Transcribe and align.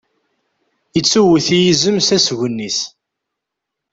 Ittuwwet 0.99 1.47
yizem 1.59 1.97
s 2.01 2.09
asgen-is. 2.15 2.79